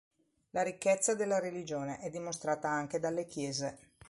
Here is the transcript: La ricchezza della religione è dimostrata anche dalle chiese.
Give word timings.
La 0.49 0.63
ricchezza 0.63 1.13
della 1.13 1.37
religione 1.37 1.99
è 1.99 2.09
dimostrata 2.09 2.67
anche 2.67 2.99
dalle 2.99 3.27
chiese. 3.27 3.91